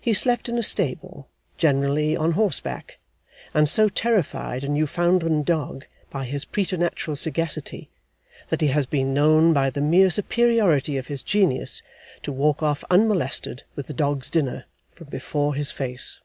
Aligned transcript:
He 0.00 0.14
slept 0.14 0.48
in 0.48 0.56
a 0.56 0.62
stable 0.62 1.28
generally 1.58 2.16
on 2.16 2.32
horseback 2.32 2.96
and 3.52 3.68
so 3.68 3.90
terrified 3.90 4.64
a 4.64 4.70
Newfoundland 4.70 5.44
dog 5.44 5.84
by 6.10 6.24
his 6.24 6.46
preternatural 6.46 7.14
sagacity, 7.14 7.90
that 8.48 8.62
he 8.62 8.68
has 8.68 8.86
been 8.86 9.12
known, 9.12 9.52
by 9.52 9.68
the 9.68 9.82
mere 9.82 10.08
superiority 10.08 10.96
of 10.96 11.08
his 11.08 11.22
genius, 11.22 11.82
to 12.22 12.32
walk 12.32 12.62
off 12.62 12.82
unmolested 12.90 13.64
with 13.76 13.86
the 13.86 13.92
dog's 13.92 14.30
dinner, 14.30 14.64
from 14.94 15.08
before 15.08 15.54
his 15.54 15.70
face. 15.70 16.20